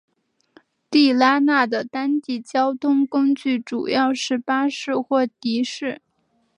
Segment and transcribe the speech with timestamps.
[0.89, 6.01] 地拉那的当地交通工具主要是巴士或的士。